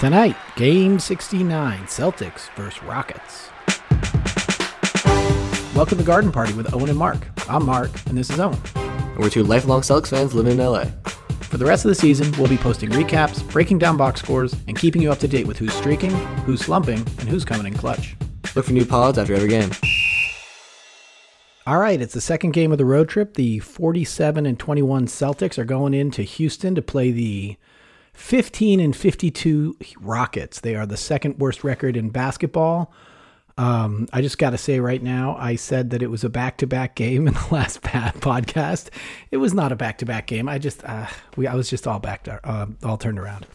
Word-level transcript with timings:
Tonight, 0.00 0.34
Game 0.56 0.98
69, 0.98 1.80
Celtics 1.80 2.48
versus 2.56 2.82
Rockets. 2.82 3.50
Welcome 5.76 5.98
to 5.98 6.04
Garden 6.04 6.32
Party 6.32 6.54
with 6.54 6.72
Owen 6.72 6.88
and 6.88 6.98
Mark. 6.98 7.28
I'm 7.50 7.66
Mark, 7.66 7.90
and 8.06 8.16
this 8.16 8.30
is 8.30 8.40
Owen. 8.40 8.58
And 8.76 9.18
we're 9.18 9.28
two 9.28 9.42
lifelong 9.42 9.82
Celtics 9.82 10.08
fans 10.08 10.32
living 10.32 10.52
in 10.52 10.58
LA. 10.58 10.84
For 11.42 11.58
the 11.58 11.66
rest 11.66 11.84
of 11.84 11.90
the 11.90 11.94
season, 11.94 12.32
we'll 12.38 12.48
be 12.48 12.56
posting 12.56 12.88
recaps, 12.88 13.46
breaking 13.52 13.78
down 13.78 13.98
box 13.98 14.22
scores, 14.22 14.56
and 14.68 14.78
keeping 14.78 15.02
you 15.02 15.12
up 15.12 15.18
to 15.18 15.28
date 15.28 15.46
with 15.46 15.58
who's 15.58 15.74
streaking, 15.74 16.12
who's 16.46 16.62
slumping, 16.62 17.00
and 17.18 17.28
who's 17.28 17.44
coming 17.44 17.66
in 17.66 17.74
clutch. 17.74 18.16
Look 18.56 18.64
for 18.64 18.72
new 18.72 18.86
pods 18.86 19.18
after 19.18 19.34
every 19.34 19.50
game. 19.50 19.70
All 21.66 21.76
right, 21.76 22.00
it's 22.00 22.14
the 22.14 22.22
second 22.22 22.52
game 22.52 22.72
of 22.72 22.78
the 22.78 22.86
road 22.86 23.10
trip. 23.10 23.34
The 23.34 23.58
47 23.58 24.46
and 24.46 24.58
21 24.58 25.08
Celtics 25.08 25.58
are 25.58 25.64
going 25.66 25.92
into 25.92 26.22
Houston 26.22 26.74
to 26.74 26.80
play 26.80 27.10
the 27.10 27.58
15 28.20 28.80
and 28.80 28.94
52 28.94 29.76
Rockets. 29.98 30.60
They 30.60 30.76
are 30.76 30.86
the 30.86 30.96
second 30.96 31.38
worst 31.38 31.64
record 31.64 31.96
in 31.96 32.10
basketball. 32.10 32.92
Um, 33.58 34.08
I 34.12 34.20
just 34.20 34.38
got 34.38 34.50
to 34.50 34.58
say 34.58 34.78
right 34.78 35.02
now, 35.02 35.36
I 35.36 35.56
said 35.56 35.90
that 35.90 36.02
it 36.02 36.08
was 36.08 36.22
a 36.22 36.28
back 36.28 36.58
to 36.58 36.66
back 36.66 36.94
game 36.94 37.26
in 37.26 37.34
the 37.34 37.48
last 37.50 37.82
podcast. 37.82 38.90
It 39.30 39.38
was 39.38 39.52
not 39.52 39.72
a 39.72 39.76
back 39.76 39.98
to 39.98 40.06
back 40.06 40.26
game. 40.26 40.48
I 40.48 40.58
just, 40.58 40.84
uh, 40.84 41.06
we, 41.36 41.46
I 41.46 41.54
was 41.54 41.68
just 41.68 41.88
all 41.88 41.98
back, 41.98 42.24
to, 42.24 42.40
uh, 42.48 42.66
all 42.84 42.98
turned 42.98 43.18
around. 43.18 43.46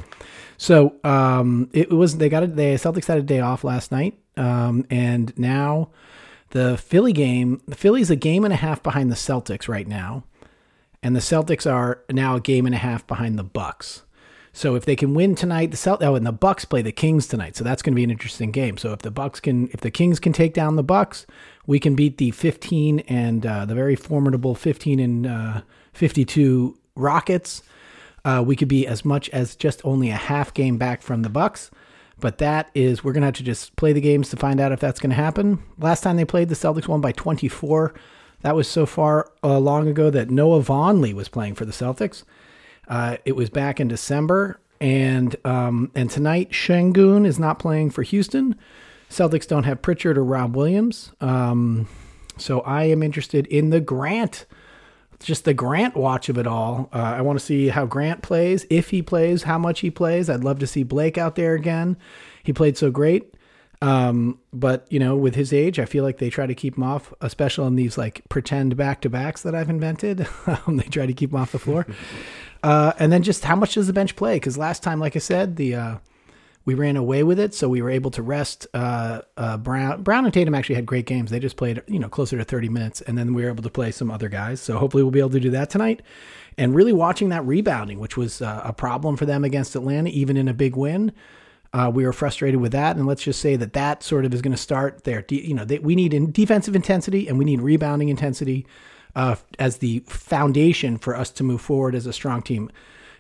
So 0.58 0.96
um, 1.04 1.70
it 1.72 1.92
was. 1.92 2.18
They 2.18 2.28
got 2.28 2.44
it. 2.44 2.56
The 2.56 2.76
Celtics 2.76 3.06
had 3.06 3.20
a 3.20 3.24
day 3.24 3.40
off 3.40 3.64
last 3.64 3.92
night, 3.92 4.18
um, 4.36 4.86
and 4.90 5.38
now 5.38 5.90
the 6.50 6.78
Philly 6.78 7.14
game. 7.14 7.62
The 7.68 7.76
Philly's 7.76 8.10
a 8.10 8.16
game 8.16 8.44
and 8.44 8.54
a 8.54 8.58
half 8.58 8.82
behind 8.82 9.12
the 9.12 9.16
Celtics 9.16 9.68
right 9.68 9.88
now, 9.88 10.24
and 11.04 11.16
the 11.16 11.20
Celtics 11.20 11.72
are 11.72 12.04
now 12.10 12.36
a 12.36 12.42
game 12.42 12.66
and 12.66 12.74
a 12.74 12.80
half 12.80 13.06
behind 13.06 13.38
the 13.38 13.44
Bucks. 13.44 14.04
So 14.56 14.76
if 14.76 14.86
they 14.86 14.96
can 14.96 15.14
win 15.14 15.36
tonight, 15.36 15.72
the 15.72 15.78
Celt 15.78 16.02
oh, 16.02 16.16
and 16.16 16.26
the 16.26 16.32
Bucks 16.32 16.64
play 16.64 16.82
the 16.82 16.94
Kings 16.94 17.28
tonight, 17.28 17.58
so 17.58 17.66
that's 17.66 17.82
going 17.82 17.92
to 17.92 17.96
be 17.96 18.06
an 18.06 18.10
interesting 18.10 18.52
game. 18.52 18.78
So 18.78 18.94
if 18.94 19.00
the 19.00 19.12
Bucks 19.12 19.42
can, 19.42 19.68
if 19.74 19.82
the 19.82 19.92
Kings 19.92 20.18
can 20.18 20.32
take 20.32 20.54
down 20.54 20.78
the 20.78 20.84
Bucks, 20.84 21.26
we 21.68 21.78
can 21.78 21.94
beat 21.94 22.20
the 22.20 22.32
15 22.32 23.02
and 23.02 23.46
uh, 23.46 23.66
the 23.66 23.76
very 23.76 23.98
formidable 23.98 24.56
15 24.56 25.02
and 25.02 25.28
uh, 25.28 25.62
52 25.92 26.78
Rockets. 26.96 27.64
Uh, 28.24 28.42
we 28.48 28.56
could 28.56 28.70
be 28.70 28.88
as 28.88 29.04
much 29.04 29.28
as 29.32 29.58
just 29.58 29.82
only 29.84 30.10
a 30.10 30.16
half 30.16 30.54
game 30.54 30.78
back 30.78 31.02
from 31.02 31.24
the 31.24 31.30
Bucks, 31.30 31.70
but 32.22 32.38
that 32.38 32.72
is 32.74 33.04
we're 33.04 33.12
gonna 33.12 33.26
have 33.26 33.36
to 33.36 33.44
just 33.44 33.76
play 33.76 33.92
the 33.92 34.00
games 34.00 34.30
to 34.30 34.38
find 34.38 34.62
out 34.62 34.72
if 34.72 34.80
that's 34.80 35.02
going 35.02 35.10
to 35.10 35.18
happen. 35.18 35.62
Last 35.80 36.00
time 36.00 36.16
they 36.16 36.24
played, 36.24 36.48
the 36.48 36.56
Celtics 36.56 36.88
won 36.88 37.02
by 37.02 37.12
24. 37.12 37.94
That 38.40 38.56
was 38.56 38.70
so 38.70 38.86
far 38.86 39.34
uh, 39.44 39.60
long 39.60 39.90
ago 39.90 40.10
that 40.12 40.30
Noah 40.30 40.62
Vonleh 40.62 41.14
was 41.14 41.28
playing 41.28 41.56
for 41.56 41.66
the 41.66 41.74
Celtics. 41.74 42.24
Uh, 42.88 43.18
it 43.26 43.36
was 43.36 43.50
back 43.50 43.80
in 43.80 43.88
December, 43.88 44.60
and 44.80 45.36
um, 45.46 45.92
and 45.96 46.10
tonight 46.10 46.52
Sengun 46.52 47.26
is 47.26 47.40
not 47.40 47.60
playing 47.60 47.90
for 47.90 48.04
Houston. 48.04 48.56
Celtics 49.10 49.48
don't 49.48 49.64
have 49.64 49.82
Pritchard 49.82 50.18
or 50.18 50.24
Rob 50.24 50.56
Williams, 50.56 51.12
um, 51.22 51.88
so 52.38 52.62
I 52.62 52.86
am 52.86 53.04
interested 53.04 53.48
in 53.48 53.70
the 53.70 53.80
Grant, 53.80 54.46
just 55.20 55.46
the 55.46 55.54
Grant 55.54 55.96
watch 55.96 56.30
of 56.30 56.38
it 56.38 56.48
all. 56.48 56.90
Uh, 56.94 57.00
I 57.00 57.22
want 57.22 57.40
to 57.40 57.46
see 57.46 57.70
how 57.70 57.86
Grant 57.86 58.22
plays, 58.22 58.66
if 58.70 58.90
he 58.90 59.02
plays, 59.02 59.44
how 59.44 59.58
much 59.58 59.80
he 59.80 59.90
plays. 59.90 60.30
I'd 60.30 60.44
love 60.44 60.60
to 60.60 60.68
see 60.68 60.84
Blake 60.84 61.18
out 61.18 61.36
there 61.36 61.54
again. 61.54 61.98
He 62.44 62.54
played 62.54 62.78
so 62.78 62.92
great. 62.92 63.36
Um, 63.82 64.40
but 64.54 64.88
you 64.90 65.00
know, 65.00 65.16
with 65.16 65.36
his 65.36 65.54
age, 65.54 65.80
I 65.80 65.86
feel 65.86 66.04
like 66.04 66.18
they 66.18 66.30
try 66.30 66.48
to 66.48 66.56
keep 66.56 66.78
him 66.78 66.84
off, 66.84 67.14
especially 67.22 67.68
in 67.68 67.76
these 67.76 67.98
like 67.98 68.22
pretend 68.30 68.76
back 68.78 69.02
to 69.02 69.10
backs 69.10 69.44
that 69.44 69.54
I've 69.54 69.70
invented. 69.70 70.28
they 70.68 70.84
try 70.84 71.06
to 71.06 71.14
keep 71.14 71.32
him 71.32 71.38
off 71.38 71.52
the 71.52 71.60
floor. 71.60 71.86
Uh, 72.66 72.94
and 72.98 73.12
then 73.12 73.22
just 73.22 73.44
how 73.44 73.56
much 73.56 73.76
does 73.76 73.86
the 73.86 73.94
bench 73.94 74.16
play? 74.16 74.38
Because 74.38 74.58
last 74.58 74.82
time, 74.82 75.00
like 75.00 75.16
I 75.16 75.20
said, 75.20 75.56
the 75.56 75.76
uh, 75.76 75.98
we 76.66 76.74
ran 76.74 76.98
away 76.98 77.22
with 77.22 77.40
it, 77.40 77.54
so 77.54 77.70
we 77.70 77.80
were 77.80 77.92
able 77.92 78.10
to 78.10 78.24
rest 78.24 78.66
uh, 78.74 79.22
uh, 79.38 79.58
Brown. 79.58 80.02
Brown 80.02 80.26
and 80.26 80.34
Tatum 80.34 80.56
actually 80.56 80.74
had 80.74 80.88
great 80.88 81.06
games. 81.06 81.30
They 81.30 81.40
just 81.40 81.58
played, 81.58 81.84
you 81.86 82.00
know, 82.00 82.10
closer 82.10 82.40
to 82.40 82.44
30 82.44 82.70
minutes, 82.70 83.02
and 83.02 83.20
then 83.20 83.36
we 83.36 83.44
were 83.44 83.50
able 83.50 83.62
to 83.62 83.70
play 83.70 83.92
some 83.92 84.10
other 84.10 84.30
guys. 84.30 84.62
So 84.62 84.80
hopefully, 84.80 85.04
we'll 85.04 85.12
be 85.12 85.20
able 85.20 85.30
to 85.30 85.40
do 85.40 85.52
that 85.52 85.70
tonight. 85.70 86.02
And 86.58 86.74
really 86.74 86.92
watching 86.92 87.30
that 87.30 87.46
rebounding, 87.46 88.00
which 88.00 88.18
was 88.18 88.42
uh, 88.42 88.62
a 88.64 88.74
problem 88.74 89.16
for 89.16 89.28
them 89.28 89.44
against 89.44 89.76
Atlanta, 89.76 90.10
even 90.10 90.36
in 90.36 90.48
a 90.48 90.54
big 90.54 90.76
win. 90.76 91.12
Uh, 91.72 91.92
we 91.94 92.04
were 92.04 92.14
frustrated 92.14 92.60
with 92.60 92.72
that, 92.72 92.96
and 92.96 93.06
let's 93.06 93.22
just 93.22 93.42
say 93.42 93.56
that 93.58 93.74
that 93.74 94.02
sort 94.02 94.26
of 94.26 94.34
is 94.34 94.42
going 94.42 94.54
to 94.56 94.58
start 94.58 95.04
there. 95.04 95.24
You 95.30 95.54
know, 95.54 95.66
they, 95.66 95.78
we 95.78 95.94
need 95.94 96.16
in 96.16 96.32
defensive 96.32 96.76
intensity 96.76 97.28
and 97.28 97.38
we 97.38 97.46
need 97.46 97.62
rebounding 97.62 98.10
intensity 98.10 98.66
uh, 99.16 99.36
as 99.60 99.78
the 99.78 100.00
foundation 100.08 100.98
for 100.98 101.16
us 101.16 101.32
to 101.32 101.44
move 101.44 101.62
forward 101.62 101.96
as 101.96 102.06
a 102.06 102.14
strong 102.14 102.42
team 102.42 102.70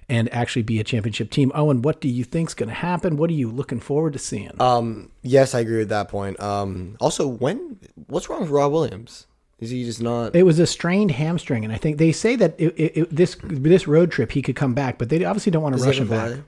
and 0.07 0.31
actually 0.33 0.61
be 0.61 0.79
a 0.79 0.83
championship 0.83 1.31
team. 1.31 1.51
Owen, 1.55 1.81
what 1.81 1.99
do 1.99 2.07
you 2.07 2.23
think's 2.23 2.53
going 2.53 2.69
to 2.69 2.75
happen? 2.75 3.17
What 3.17 3.29
are 3.29 3.33
you 3.33 3.49
looking 3.49 3.79
forward 3.79 4.13
to 4.13 4.19
seeing? 4.19 4.51
Um, 4.59 5.11
yes, 5.23 5.55
I 5.55 5.61
agree 5.61 5.79
with 5.79 5.89
that 5.89 6.09
point. 6.09 6.39
Um, 6.39 6.95
also, 6.99 7.27
when 7.27 7.79
what's 8.07 8.29
wrong 8.29 8.41
with 8.41 8.49
Rob 8.49 8.71
Williams? 8.71 9.27
Is 9.57 9.69
he 9.69 9.85
just 9.85 10.01
not? 10.01 10.35
It 10.35 10.43
was 10.43 10.59
a 10.59 10.67
strained 10.67 11.11
hamstring, 11.11 11.63
and 11.63 11.71
I 11.71 11.77
think 11.77 11.97
they 11.97 12.11
say 12.11 12.35
that 12.35 12.55
it, 12.59 12.73
it, 12.77 12.97
it, 12.97 13.15
this 13.15 13.37
this 13.41 13.87
road 13.87 14.11
trip 14.11 14.33
he 14.33 14.41
could 14.41 14.57
come 14.57 14.73
back, 14.73 14.97
but 14.97 15.07
they 15.07 15.23
obviously 15.23 15.51
don't 15.51 15.63
want 15.63 15.77
to 15.77 15.83
rush 15.83 15.97
him 15.97 16.09
back. 16.09 16.39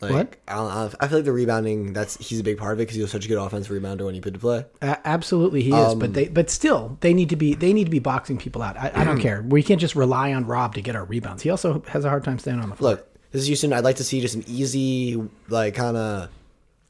Like, 0.00 0.12
what? 0.12 0.36
I, 0.48 0.54
don't 0.54 0.68
know, 0.68 0.90
I 0.98 1.08
feel 1.08 1.18
like 1.18 1.24
the 1.26 1.32
rebounding. 1.32 1.92
That's 1.92 2.16
he's 2.16 2.40
a 2.40 2.42
big 2.42 2.56
part 2.56 2.72
of 2.72 2.78
it 2.78 2.82
because 2.82 2.96
he 2.96 3.02
was 3.02 3.10
such 3.10 3.26
a 3.26 3.28
good 3.28 3.36
offensive 3.36 3.76
rebounder 3.76 4.06
when 4.06 4.14
he 4.14 4.20
put 4.20 4.32
to 4.32 4.40
play. 4.40 4.64
Uh, 4.80 4.96
absolutely, 5.04 5.62
he 5.62 5.70
is. 5.70 5.74
Um, 5.74 5.98
but 5.98 6.14
they, 6.14 6.28
but 6.28 6.48
still, 6.48 6.96
they 7.00 7.12
need 7.12 7.28
to 7.28 7.36
be 7.36 7.54
they 7.54 7.74
need 7.74 7.84
to 7.84 7.90
be 7.90 7.98
boxing 7.98 8.38
people 8.38 8.62
out. 8.62 8.78
I, 8.78 8.90
I 8.94 9.04
don't 9.04 9.18
care. 9.20 9.42
We 9.42 9.62
can't 9.62 9.80
just 9.80 9.94
rely 9.94 10.32
on 10.32 10.46
Rob 10.46 10.74
to 10.76 10.80
get 10.80 10.96
our 10.96 11.04
rebounds. 11.04 11.42
He 11.42 11.50
also 11.50 11.82
has 11.88 12.06
a 12.06 12.08
hard 12.08 12.24
time 12.24 12.38
staying 12.38 12.60
on 12.60 12.70
the 12.70 12.76
floor. 12.76 12.92
Look, 12.92 13.30
this 13.30 13.42
is 13.42 13.48
Houston. 13.48 13.74
I'd 13.74 13.84
like 13.84 13.96
to 13.96 14.04
see 14.04 14.22
just 14.22 14.34
an 14.34 14.44
easy, 14.46 15.22
like 15.48 15.74
kind 15.74 15.98
of 15.98 16.30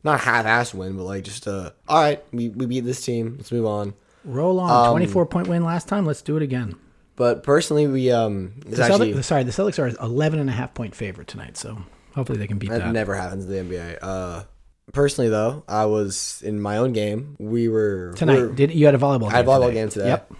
not 0.04 0.20
half-ass 0.20 0.72
win, 0.72 0.96
but 0.96 1.02
like 1.02 1.24
just 1.24 1.48
uh, 1.48 1.70
all 1.88 2.00
right, 2.00 2.22
we 2.32 2.48
we 2.48 2.66
beat 2.66 2.80
this 2.80 3.04
team. 3.04 3.34
Let's 3.38 3.50
move 3.50 3.66
on. 3.66 3.94
Roll 4.24 4.60
on. 4.60 4.86
Um, 4.86 4.92
Twenty 4.92 5.06
four 5.06 5.26
point 5.26 5.48
win 5.48 5.64
last 5.64 5.88
time. 5.88 6.06
Let's 6.06 6.22
do 6.22 6.36
it 6.36 6.42
again. 6.42 6.76
But 7.16 7.42
personally, 7.42 7.86
we 7.86 8.10
um, 8.10 8.54
the 8.64 8.82
actually, 8.82 9.12
Celtics, 9.12 9.24
sorry, 9.24 9.42
the 9.42 9.50
Celtics 9.50 9.78
are 9.78 9.88
11 10.02 10.38
and 10.38 10.48
a 10.48 10.54
half 10.54 10.72
point 10.72 10.94
favorite 10.94 11.28
tonight. 11.28 11.58
So 11.58 11.82
Hopefully 12.14 12.38
they 12.38 12.46
can 12.46 12.58
beat 12.58 12.70
that. 12.70 12.78
That 12.80 12.92
never 12.92 13.14
happens 13.14 13.44
in 13.48 13.68
the 13.68 13.74
NBA. 13.74 13.98
Uh, 14.02 14.44
personally, 14.92 15.30
though, 15.30 15.64
I 15.68 15.86
was 15.86 16.42
in 16.44 16.60
my 16.60 16.78
own 16.78 16.92
game. 16.92 17.36
We 17.38 17.68
were 17.68 18.12
tonight. 18.16 18.36
We 18.36 18.42
were, 18.42 18.52
Did 18.52 18.72
you 18.72 18.86
had 18.86 18.94
a 18.94 18.98
volleyball? 18.98 19.28
I 19.28 19.36
had 19.36 19.44
a 19.44 19.48
volleyball 19.48 19.68
today. 19.68 19.74
game 19.74 19.88
today. 19.88 20.08
Yep. 20.08 20.32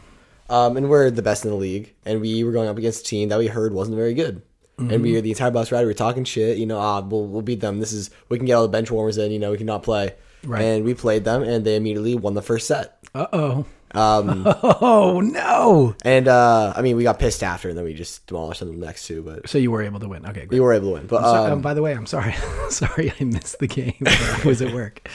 Um, 0.49 0.77
and 0.77 0.91
we're 0.91 1.11
the 1.11 1.23
best 1.23 1.45
in 1.45 1.51
the 1.53 1.57
league, 1.57 1.95
and 2.05 2.21
we 2.21 2.43
were 2.43 2.51
going 2.51 2.69
up 2.69 2.77
against 2.77 3.03
a 3.03 3.05
team 3.05 3.29
that 3.29 3.39
we 3.39 3.47
heard 3.47 3.73
wasn't 3.73 3.97
very 3.97 4.15
good. 4.15 4.43
Mm-hmm. 4.79 4.91
And 4.93 5.03
we 5.03 5.13
were 5.13 5.21
the 5.21 5.31
entire 5.31 5.51
bus 5.51 5.71
ride. 5.71 5.83
We 5.83 5.87
were 5.87 5.95
talking 5.95 6.25
shit. 6.25 6.59
You 6.59 6.67
know, 6.67 6.79
ah, 6.79 7.01
we'll 7.01 7.27
we'll 7.27 7.43
beat 7.43 7.61
them. 7.61 7.81
This 7.81 7.93
is 7.93 8.11
we 8.29 8.39
can 8.39 8.47
get 8.47 8.55
all 8.55 8.63
the 8.63 8.69
bench 8.69 8.91
warmers 8.91 9.19
in. 9.19 9.31
You 9.31 9.39
know, 9.39 9.53
we 9.53 9.59
cannot 9.59 9.83
play. 9.83 10.15
Right. 10.43 10.63
And 10.63 10.85
we 10.85 10.95
played 10.95 11.25
them, 11.25 11.43
and 11.43 11.65
they 11.65 11.77
immediately 11.77 12.15
won 12.15 12.35
the 12.35 12.43
first 12.43 12.67
set. 12.67 12.99
Uh 13.15 13.27
oh. 13.33 13.67
Um, 13.95 14.45
oh 14.63 15.21
no! 15.21 15.95
And 16.05 16.29
uh, 16.29 16.73
I 16.77 16.83
mean, 16.83 16.97
we 16.97 17.03
got 17.03 17.19
pissed 17.19 17.43
after, 17.43 17.69
and 17.69 17.77
then 17.77 17.85
we 17.85 17.95
just 17.95 18.27
demolished 18.27 18.61
them 18.61 18.79
the 18.79 18.87
next 18.87 19.07
two. 19.07 19.23
But 19.23 19.49
so 19.49 19.59
you 19.59 19.71
were 19.71 19.83
able 19.83 20.01
to 20.01 20.09
win. 20.09 20.25
Okay, 20.27 20.41
great. 20.41 20.53
we 20.53 20.61
were 20.61 20.73
able 20.73 20.89
to 20.89 20.93
win. 20.95 21.07
But 21.07 21.23
so, 21.23 21.45
um, 21.45 21.53
um, 21.55 21.61
by 21.61 21.75
the 21.75 21.83
way, 21.83 21.93
I'm 21.93 22.07
sorry. 22.07 22.35
sorry, 22.71 23.13
I 23.19 23.25
missed 23.25 23.59
the 23.59 23.67
game. 23.67 23.97
I 24.07 24.43
was 24.45 24.63
at 24.63 24.73
work. 24.73 25.09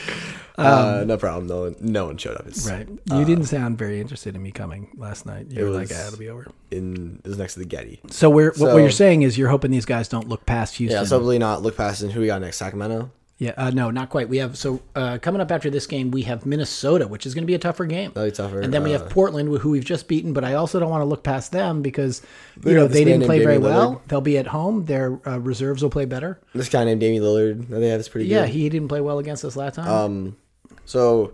Uh, 0.58 1.04
no 1.06 1.18
problem. 1.18 1.48
No 1.48 1.62
one, 1.62 1.76
no 1.80 2.06
one 2.06 2.18
showed 2.18 2.38
up. 2.38 2.48
It's, 2.48 2.70
right. 2.70 2.88
You 2.88 3.16
uh, 3.16 3.24
didn't 3.24 3.46
sound 3.46 3.78
very 3.78 4.00
interested 4.00 4.36
in 4.36 4.44
me 4.44 4.52
coming 4.52 4.90
last 4.96 5.26
night. 5.26 5.48
You 5.50 5.64
were 5.66 5.70
like, 5.70 5.90
ah, 5.94 6.08
"It'll 6.08 6.20
be 6.20 6.30
over." 6.30 6.48
In 6.72 7.22
it 7.24 7.28
was 7.28 7.38
next 7.38 7.54
to 7.54 7.60
the 7.60 7.66
Getty. 7.66 8.02
So 8.10 8.30
we're 8.30 8.54
so, 8.54 8.74
what 8.74 8.80
you're 8.80 8.92
saying 8.92 9.22
is 9.22 9.38
you're 9.38 9.50
hoping 9.50 9.72
these 9.72 9.86
guys 9.86 10.08
don't 10.08 10.28
look 10.28 10.46
past 10.46 10.76
Houston. 10.76 11.02
Yeah, 11.02 11.08
probably 11.08 11.40
not 11.40 11.62
look 11.62 11.78
past. 11.78 12.02
And 12.02 12.12
who 12.12 12.22
we 12.22 12.28
got 12.28 12.42
next? 12.42 12.58
Sacramento. 12.58 13.12
Yeah, 13.38 13.52
uh, 13.58 13.70
no, 13.70 13.92
not 13.92 14.10
quite. 14.10 14.30
We 14.30 14.38
have 14.38 14.58
so 14.58 14.82
uh, 14.96 15.18
coming 15.22 15.42
up 15.42 15.52
after 15.52 15.70
this 15.70 15.88
game, 15.88 16.10
we 16.10 16.22
have 16.22 16.46
Minnesota, 16.46 17.06
which 17.06 17.26
is 17.26 17.34
going 17.34 17.42
to 17.42 17.48
be 17.48 17.54
a 17.54 17.60
tougher 17.60 17.86
game. 17.86 18.12
Be 18.12 18.32
tougher. 18.32 18.62
And 18.62 18.74
then 18.74 18.82
we 18.82 18.92
have 18.92 19.04
uh, 19.04 19.10
Portland, 19.10 19.58
who 19.60 19.72
we've 19.72 19.84
just 19.84 20.08
beaten. 20.08 20.32
But 20.32 20.46
I 20.46 20.54
also 20.54 20.80
don't 20.80 20.90
want 20.90 21.02
to 21.02 21.06
look 21.06 21.22
past 21.22 21.52
them 21.52 21.82
because 21.82 22.22
you 22.64 22.74
know 22.74 22.88
they 22.88 23.04
didn't 23.04 23.26
play 23.26 23.44
very 23.44 23.58
well. 23.58 24.02
They'll 24.08 24.22
be 24.22 24.38
at 24.38 24.48
home. 24.48 24.86
Their 24.86 25.20
uh, 25.28 25.40
reserves 25.40 25.84
will 25.84 25.90
play 25.90 26.06
better. 26.06 26.40
This 26.54 26.70
guy 26.70 26.86
named 26.86 27.02
Damian 27.02 27.24
Lillard, 27.24 27.68
they 27.68 27.90
have 27.90 28.00
is 28.00 28.08
pretty 28.08 28.28
yeah, 28.28 28.46
good. 28.46 28.52
He 28.52 28.70
didn't 28.70 28.88
play 28.88 29.02
well 29.02 29.20
against 29.20 29.44
us 29.44 29.58
last 29.58 29.76
time. 29.76 29.90
Um, 29.90 30.38
so 30.86 31.34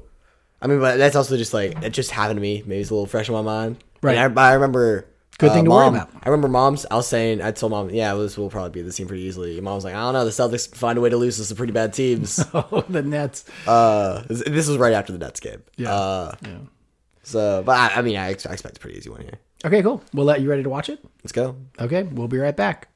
I 0.60 0.66
mean, 0.66 0.80
but 0.80 0.98
that's 0.98 1.16
also 1.16 1.38
just 1.38 1.54
like 1.54 1.84
it 1.84 1.92
just 1.92 2.10
happened 2.10 2.38
to 2.38 2.42
me. 2.42 2.64
Maybe 2.66 2.82
it's 2.82 2.90
a 2.90 2.96
little 2.96 3.06
fresh 3.06 3.30
in 3.30 3.36
my 3.36 3.44
mind. 3.44 3.78
Right. 4.02 4.18
I, 4.18 4.24
I 4.24 4.54
remember 4.54 5.06
Good 5.42 5.54
thing 5.54 5.62
uh, 5.62 5.64
to 5.64 5.70
mom, 5.70 5.94
worry 5.94 6.02
about. 6.04 6.10
I 6.24 6.30
remember 6.30 6.48
mom's. 6.48 6.86
I 6.92 6.96
was 6.96 7.08
saying, 7.08 7.42
I 7.42 7.50
told 7.50 7.72
mom, 7.72 7.90
yeah, 7.90 8.14
this 8.14 8.38
will 8.38 8.50
probably 8.50 8.70
be 8.70 8.82
the 8.84 8.92
team 8.92 9.08
pretty 9.08 9.24
easily. 9.24 9.60
Mom 9.60 9.74
was 9.74 9.84
like, 9.84 9.96
I 9.96 10.02
don't 10.02 10.14
know, 10.14 10.24
the 10.24 10.30
Celtics 10.30 10.74
find 10.76 10.98
a 10.98 11.02
way 11.02 11.10
to 11.10 11.18
lose 11.18 11.38
to 11.38 11.44
some 11.46 11.58
pretty 11.58 11.74
bad 11.74 11.94
teams. 11.94 12.40
oh, 12.54 12.86
the 12.88 13.02
Nets. 13.02 13.46
Uh, 13.68 14.22
this, 14.28 14.44
this 14.46 14.68
was 14.68 14.78
right 14.78 14.94
after 14.94 15.12
the 15.12 15.20
Nets 15.20 15.40
game. 15.40 15.64
Yeah. 15.78 15.92
Uh, 15.92 16.36
yeah. 16.44 16.58
So, 17.24 17.64
but 17.66 17.76
I, 17.76 18.00
I 18.00 18.02
mean, 18.04 18.18
I, 18.18 18.30
ex- 18.32 18.46
I 18.46 18.54
expect 18.54 18.78
a 18.78 18.80
pretty 18.80 18.98
easy 18.98 19.10
one 19.10 19.22
here. 19.22 19.40
Okay, 19.66 19.82
cool. 19.82 20.04
We'll 20.14 20.26
let 20.26 20.42
you 20.42 20.50
ready 20.50 20.64
to 20.64 20.70
watch 20.70 20.90
it. 20.90 21.04
Let's 21.24 21.32
go. 21.32 21.56
Okay, 21.80 22.04
we'll 22.04 22.28
be 22.28 22.38
right 22.38 22.56
back. 22.56 22.88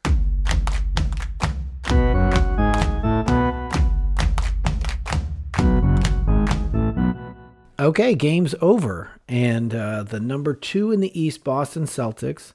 Okay, 7.78 8.16
game's 8.16 8.56
over. 8.62 9.12
And 9.28 9.76
uh, 9.76 10.04
the 10.04 10.20
number 10.20 10.54
two 10.54 10.92
in 10.92 11.02
the 11.02 11.20
East, 11.20 11.44
Boston 11.44 11.84
Celtics, 11.84 12.54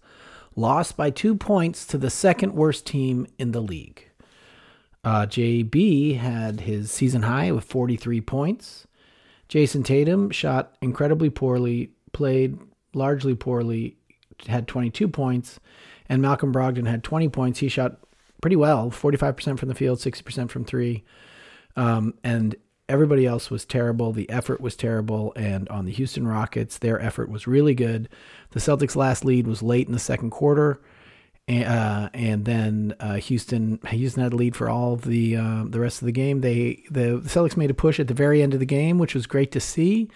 lost 0.56 0.96
by 0.96 1.11
two 1.11 1.34
points 1.34 1.87
to 1.87 1.99
the 1.99 2.11
second 2.11 2.55
worst 2.55 2.87
team 2.87 3.26
in 3.38 3.52
the 3.52 3.61
league. 3.61 4.08
Uh, 5.05 5.26
JB 5.26 6.19
had 6.19 6.62
his 6.62 6.90
season 6.90 7.22
high 7.22 7.50
with 7.52 7.64
43 7.64 8.20
points. 8.22 8.87
Jayson 9.49 9.82
Tatum 9.82 10.31
shot 10.31 10.76
incredibly 10.81 11.28
poorly, 11.28 11.90
played 12.12 12.58
largely 12.94 13.34
poorly, 13.34 13.96
had 14.46 14.69
22 14.69 15.08
points. 15.08 15.61
And 16.08 16.23
Malcolm 16.23 16.52
Brogdon 16.52 16.87
had 16.87 17.05
20 17.05 17.28
points. 17.28 17.58
He 17.58 17.69
shot 17.69 17.99
pretty 18.40 18.56
well 18.56 18.90
45% 18.90 19.58
from 19.58 19.69
the 19.69 19.75
field, 19.75 19.99
60% 19.99 20.50
from 20.50 20.64
three. 20.64 21.05
Um, 21.76 22.14
and 22.25 22.56
everybody 22.90 23.26
else 23.26 23.50
was 23.50 23.64
terrible. 23.64 24.12
The 24.12 24.28
effort 24.28 24.60
was 24.60 24.76
terrible. 24.76 25.32
And 25.37 25.69
on 25.69 25.87
the 25.87 25.92
Houston 25.92 26.26
Rockets, 26.26 26.78
their 26.78 27.00
effort 27.00 27.31
was 27.31 27.46
really 27.46 27.75
good. 27.75 28.08
The 28.50 28.60
Celtics' 28.60 28.96
last 28.96 29.25
lead 29.25 29.46
was 29.46 29.62
late 29.62 29.87
in 29.87 29.92
the 29.92 29.98
second 29.98 30.31
quarter. 30.31 30.81
And, 31.48 31.64
uh, 31.64 32.10
and 32.12 32.44
then 32.44 32.94
uh, 33.00 33.14
Houston 33.14 33.81
Houston 33.88 34.22
had 34.22 34.32
a 34.32 34.37
lead 34.37 34.54
for 34.54 34.69
all 34.69 34.92
of 34.92 35.02
the 35.02 35.37
uh, 35.37 35.64
the 35.66 35.81
rest 35.81 36.02
of 36.02 36.06
the 36.06 36.12
game. 36.12 36.42
They 36.42 36.84
the 36.90 37.22
Celtics 37.25 37.56
made 37.56 37.70
a 37.70 37.75
push 37.75 37.98
at 37.98 38.08
the 38.08 38.14
very 38.14 38.42
end 38.42 38.54
of 38.54 38.60
the 38.60 38.66
game, 38.66 38.98
which 38.98 39.14
was 39.14 39.26
great 39.26 39.50
to 39.52 39.60
see. 39.60 40.08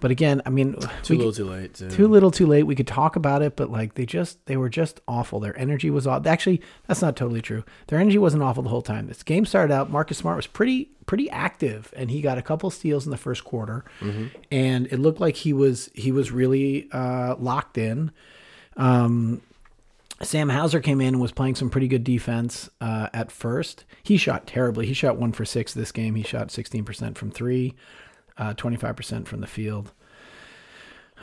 But 0.00 0.10
again, 0.10 0.42
I 0.44 0.50
mean, 0.50 0.76
too 1.02 1.16
little, 1.16 1.32
too 1.32 1.44
late. 1.44 1.74
Too. 1.74 1.90
too 1.90 2.08
little, 2.08 2.30
too 2.30 2.46
late. 2.46 2.64
We 2.64 2.74
could 2.74 2.86
talk 2.86 3.16
about 3.16 3.42
it, 3.42 3.56
but 3.56 3.70
like 3.70 3.94
they 3.94 4.06
just 4.06 4.44
they 4.46 4.56
were 4.56 4.68
just 4.68 5.00
awful. 5.08 5.40
Their 5.40 5.58
energy 5.58 5.90
was 5.90 6.06
off. 6.06 6.26
Actually, 6.26 6.60
that's 6.86 7.02
not 7.02 7.16
totally 7.16 7.40
true. 7.40 7.64
Their 7.88 7.98
energy 7.98 8.18
wasn't 8.18 8.42
awful 8.42 8.62
the 8.62 8.68
whole 8.68 8.82
time. 8.82 9.06
This 9.06 9.22
game 9.22 9.46
started 9.46 9.72
out. 9.72 9.90
Marcus 9.90 10.18
Smart 10.18 10.36
was 10.36 10.46
pretty 10.46 10.90
pretty 11.06 11.30
active, 11.30 11.92
and 11.96 12.10
he 12.10 12.20
got 12.20 12.38
a 12.38 12.42
couple 12.42 12.70
steals 12.70 13.06
in 13.06 13.10
the 13.10 13.16
first 13.16 13.44
quarter, 13.44 13.84
mm-hmm. 14.00 14.26
and 14.50 14.86
it 14.88 14.98
looked 14.98 15.20
like 15.20 15.36
he 15.36 15.52
was 15.52 15.90
he 15.94 16.12
was 16.12 16.30
really 16.30 16.88
uh, 16.92 17.36
locked 17.38 17.78
in. 17.78 18.10
Um, 18.76 19.40
Sam 20.22 20.48
Hauser 20.48 20.80
came 20.80 21.00
in 21.00 21.08
and 21.08 21.20
was 21.20 21.32
playing 21.32 21.54
some 21.54 21.70
pretty 21.70 21.88
good 21.88 22.04
defense 22.04 22.70
uh, 22.80 23.08
at 23.12 23.32
first. 23.32 23.84
He 24.02 24.16
shot 24.16 24.46
terribly. 24.46 24.86
He 24.86 24.94
shot 24.94 25.16
one 25.16 25.32
for 25.32 25.44
six 25.44 25.74
this 25.74 25.92
game. 25.92 26.14
He 26.14 26.22
shot 26.22 26.48
16% 26.48 27.16
from 27.16 27.30
three 27.30 27.74
uh, 28.38 28.54
25% 28.54 29.26
from 29.26 29.40
the 29.40 29.46
field. 29.46 29.92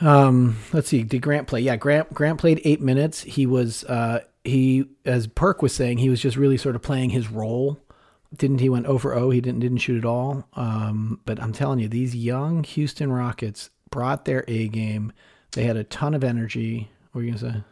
Um, 0.00 0.58
let's 0.72 0.88
see. 0.88 1.02
Did 1.02 1.22
Grant 1.22 1.46
play? 1.46 1.60
Yeah, 1.60 1.76
Grant 1.76 2.12
Grant 2.12 2.38
played 2.38 2.60
eight 2.64 2.80
minutes. 2.80 3.22
He 3.22 3.46
was 3.46 3.84
uh, 3.84 4.20
he 4.44 4.86
as 5.04 5.26
Perk 5.26 5.62
was 5.62 5.74
saying, 5.74 5.98
he 5.98 6.10
was 6.10 6.20
just 6.20 6.36
really 6.36 6.56
sort 6.56 6.74
of 6.74 6.82
playing 6.82 7.10
his 7.10 7.30
role. 7.30 7.78
Didn't 8.34 8.60
he 8.60 8.68
went 8.68 8.86
over 8.86 9.14
O? 9.14 9.30
He 9.30 9.40
didn't 9.40 9.60
didn't 9.60 9.78
shoot 9.78 9.98
at 9.98 10.04
all. 10.04 10.48
Um, 10.54 11.20
but 11.24 11.40
I'm 11.40 11.52
telling 11.52 11.78
you, 11.78 11.88
these 11.88 12.16
young 12.16 12.64
Houston 12.64 13.12
Rockets 13.12 13.70
brought 13.90 14.24
their 14.24 14.44
A 14.48 14.68
game. 14.68 15.12
They 15.52 15.64
had 15.64 15.76
a 15.76 15.84
ton 15.84 16.14
of 16.14 16.24
energy. 16.24 16.90
What 17.12 17.20
were 17.20 17.24
you 17.24 17.34
gonna 17.34 17.52
say? 17.52 17.62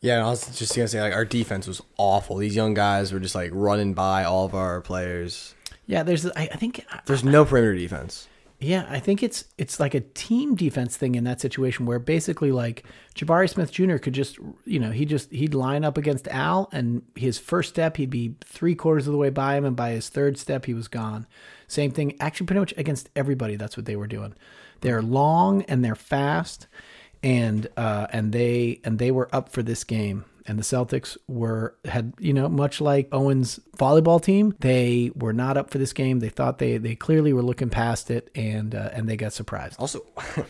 Yeah, 0.00 0.24
I 0.24 0.30
was 0.30 0.56
just 0.56 0.74
gonna 0.76 0.88
say 0.88 1.00
like 1.00 1.12
our 1.12 1.24
defense 1.24 1.66
was 1.66 1.82
awful. 1.96 2.36
These 2.36 2.54
young 2.54 2.74
guys 2.74 3.12
were 3.12 3.20
just 3.20 3.34
like 3.34 3.50
running 3.52 3.92
by 3.94 4.24
all 4.24 4.46
of 4.46 4.54
our 4.54 4.80
players. 4.80 5.54
Yeah, 5.86 6.04
there's 6.04 6.24
I, 6.26 6.48
I 6.52 6.56
think 6.56 6.86
there's 7.06 7.24
no 7.24 7.44
perimeter 7.44 7.74
defense. 7.74 8.28
Yeah, 8.60 8.86
I 8.88 8.98
think 8.98 9.22
it's 9.22 9.44
it's 9.56 9.78
like 9.78 9.94
a 9.94 10.00
team 10.00 10.56
defense 10.56 10.96
thing 10.96 11.14
in 11.14 11.22
that 11.24 11.40
situation 11.40 11.86
where 11.86 12.00
basically 12.00 12.50
like 12.50 12.84
Jabari 13.14 13.48
Smith 13.48 13.70
Jr. 13.70 13.98
could 13.98 14.14
just 14.14 14.36
you 14.64 14.80
know 14.80 14.90
he 14.90 15.04
just 15.04 15.30
he'd 15.30 15.54
line 15.54 15.84
up 15.84 15.96
against 15.96 16.26
Al 16.26 16.68
and 16.72 17.02
his 17.14 17.38
first 17.38 17.68
step 17.68 17.98
he'd 17.98 18.10
be 18.10 18.34
three 18.44 18.74
quarters 18.74 19.06
of 19.06 19.12
the 19.12 19.18
way 19.18 19.30
by 19.30 19.56
him 19.56 19.64
and 19.64 19.76
by 19.76 19.90
his 19.90 20.08
third 20.08 20.36
step 20.38 20.64
he 20.64 20.74
was 20.74 20.88
gone. 20.88 21.28
Same 21.68 21.92
thing, 21.92 22.16
actually 22.18 22.46
pretty 22.46 22.58
much 22.58 22.74
against 22.76 23.10
everybody. 23.14 23.54
That's 23.54 23.76
what 23.76 23.86
they 23.86 23.94
were 23.94 24.08
doing. 24.08 24.34
They're 24.80 25.02
long 25.02 25.62
and 25.62 25.84
they're 25.84 25.94
fast, 25.94 26.66
and 27.22 27.68
uh, 27.76 28.08
and 28.10 28.32
they 28.32 28.80
and 28.82 28.98
they 28.98 29.12
were 29.12 29.32
up 29.32 29.50
for 29.50 29.62
this 29.62 29.84
game 29.84 30.24
and 30.48 30.58
the 30.58 30.62
Celtics 30.62 31.16
were 31.28 31.76
had 31.84 32.14
you 32.18 32.32
know 32.32 32.48
much 32.48 32.80
like 32.80 33.08
Owen's 33.12 33.60
volleyball 33.76 34.20
team, 34.20 34.54
they 34.60 35.12
were 35.14 35.32
not 35.32 35.56
up 35.56 35.70
for 35.70 35.78
this 35.78 35.92
game. 35.92 36.20
They 36.20 36.30
thought 36.30 36.58
they 36.58 36.78
they 36.78 36.96
clearly 36.96 37.32
were 37.32 37.42
looking 37.42 37.68
past 37.68 38.10
it, 38.10 38.30
and 38.34 38.74
uh, 38.74 38.90
and 38.92 39.08
they 39.08 39.16
got 39.16 39.32
surprised. 39.32 39.78
Also, 39.78 40.00
a 40.36 40.44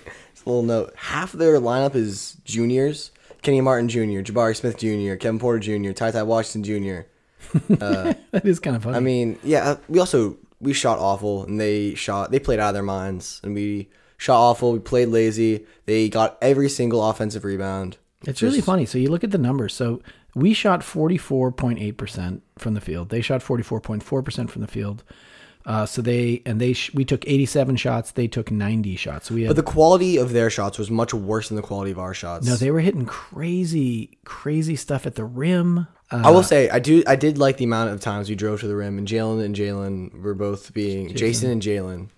little 0.47 0.63
note: 0.63 0.95
half 0.97 1.35
of 1.35 1.41
their 1.41 1.61
lineup 1.61 1.95
is 1.95 2.37
juniors. 2.45 3.11
Kenny 3.43 3.61
Martin 3.61 3.89
Jr., 3.89 4.21
Jabari 4.21 4.57
Smith 4.57 4.79
Jr., 4.79 5.15
Kevin 5.15 5.39
Porter 5.39 5.61
Jr., 5.61 5.93
Ty 5.93 6.11
Ty 6.11 6.25
Washington 6.25 6.65
Jr. 6.65 7.01
Uh, 7.81 8.15
that 8.33 8.45
is 8.45 8.59
kind 8.59 8.75
of 8.75 8.83
funny. 8.83 8.97
I 8.97 9.01
mean, 9.01 9.39
yeah, 9.45 9.71
uh, 9.71 9.77
we 9.89 10.01
also 10.01 10.37
we 10.61 10.73
shot 10.73 10.99
awful, 10.99 11.45
and 11.45 11.61
they 11.61 11.95
shot 11.95 12.31
they 12.31 12.39
played 12.39 12.61
out 12.61 12.69
of 12.69 12.75
their 12.75 12.83
minds, 12.83 13.41
and 13.43 13.55
we 13.55 13.89
shot 14.17 14.39
awful. 14.39 14.73
We 14.73 14.79
played 14.79 15.09
lazy. 15.09 15.67
They 15.87 16.09
got 16.09 16.39
every 16.41 16.69
single 16.69 17.09
offensive 17.09 17.45
rebound. 17.45 17.99
It's 18.23 18.41
Just, 18.41 18.43
really 18.43 18.61
funny. 18.61 18.85
So 18.85 18.99
you 18.99 19.11
look 19.11 19.25
at 19.25 19.31
the 19.31 19.39
numbers. 19.39 19.75
So 19.75 20.03
we 20.35 20.53
shot 20.53 20.81
44.8% 20.81 22.41
from 22.59 22.75
the 22.75 22.81
field. 22.81 23.11
They 23.11 23.21
shot 23.21 23.41
44.4% 23.41 24.51
from 24.51 24.63
the 24.63 24.69
field. 24.69 25.05
Uh, 25.67 25.85
so 25.85 26.01
they 26.01 26.41
and 26.47 26.59
they 26.61 26.73
sh- 26.73 26.95
we 26.95 27.05
took 27.05 27.29
87 27.29 27.77
shots. 27.77 28.13
They 28.13 28.27
took 28.27 28.51
90 28.51 28.97
shots. 28.97 29.29
So 29.29 29.35
we 29.35 29.43
had, 29.43 29.51
but 29.51 29.57
the 29.57 29.63
quality 29.63 30.17
of 30.17 30.33
their 30.33 30.49
shots 30.49 30.79
was 30.79 30.91
much 30.91 31.13
worse 31.13 31.49
than 31.49 31.57
the 31.57 31.63
quality 31.63 31.91
of 31.91 31.99
our 31.99 32.15
shots. 32.15 32.47
No, 32.47 32.57
they 32.57 32.71
were 32.71 32.81
hitting 32.81 33.05
crazy, 33.05 34.17
crazy 34.25 34.77
stuff 34.77 35.05
at 35.05 35.15
the 35.15 35.27
rim. 35.27 35.87
Uh, 36.11 36.23
I 36.25 36.31
will 36.31 36.43
say 36.43 36.71
I 36.71 36.79
do. 36.79 37.03
I 37.07 37.17
did 37.17 37.37
like 37.37 37.59
the 37.59 37.65
amount 37.65 37.91
of 37.91 38.01
times 38.01 38.31
we 38.31 38.35
drove 38.35 38.61
to 38.61 38.67
the 38.67 38.77
rim, 38.77 38.97
and 38.97 39.07
Jalen 39.07 39.45
and 39.45 39.55
Jalen 39.55 40.23
were 40.23 40.35
both 40.35 40.73
being 40.73 41.11
Jayson, 41.11 41.17
Jayson 41.17 41.51
and 41.51 41.63
Jalen 41.63 42.09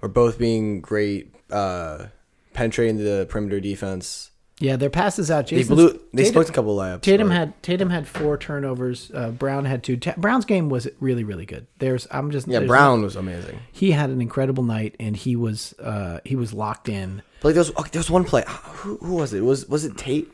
were 0.00 0.08
both 0.08 0.38
being 0.38 0.80
great, 0.80 1.34
uh, 1.50 2.06
penetrating 2.54 2.96
the 2.96 3.26
perimeter 3.28 3.60
defense 3.60 4.30
yeah, 4.60 4.76
their 4.76 4.90
passes 4.90 5.30
out. 5.30 5.46
Jayson's, 5.46 5.68
they 5.68 5.74
blew. 5.74 6.00
They 6.12 6.24
Tatum, 6.24 6.42
a 6.42 6.44
couple 6.44 6.76
layups. 6.76 7.00
Tatum 7.00 7.28
but. 7.28 7.34
had 7.34 7.62
Tatum 7.62 7.88
had 7.88 8.06
four 8.06 8.36
turnovers. 8.36 9.10
Uh, 9.12 9.30
Brown 9.30 9.64
had 9.64 9.82
two. 9.82 9.96
Ta- 9.96 10.14
Brown's 10.18 10.44
game 10.44 10.68
was 10.68 10.86
really 11.00 11.24
really 11.24 11.46
good. 11.46 11.66
There's 11.78 12.06
I'm 12.10 12.30
just 12.30 12.46
yeah. 12.46 12.60
Brown 12.60 13.02
was 13.02 13.16
amazing. 13.16 13.58
He 13.72 13.90
had 13.92 14.10
an 14.10 14.20
incredible 14.20 14.62
night 14.62 14.96
and 15.00 15.16
he 15.16 15.34
was 15.34 15.74
uh, 15.78 16.20
he 16.26 16.36
was 16.36 16.52
locked 16.52 16.90
in. 16.90 17.22
But 17.40 17.48
like 17.48 17.54
there 17.54 17.60
was 17.62 17.74
okay, 17.74 17.88
there 17.90 18.00
was 18.00 18.10
one 18.10 18.24
play. 18.24 18.44
Who, 18.46 18.98
who 18.98 19.14
was 19.14 19.32
it? 19.32 19.40
Was 19.40 19.66
was 19.66 19.86
it 19.86 19.96
Tate? 19.96 20.30